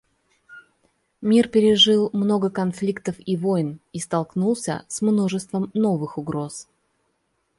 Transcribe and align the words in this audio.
Мир 1.21 1.47
пережил 1.47 2.09
много 2.11 2.49
конфликтов 2.49 3.17
и 3.23 3.37
войн 3.37 3.79
и 3.93 3.99
столкнулся 3.99 4.83
с 4.89 5.03
множеством 5.03 5.69
новых 5.75 6.17
угроз. 6.17 6.67